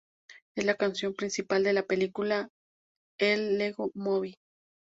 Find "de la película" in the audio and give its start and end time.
1.63-2.49